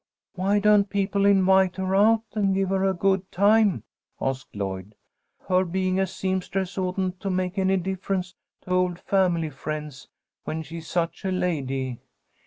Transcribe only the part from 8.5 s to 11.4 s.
to old family friends, when she's such a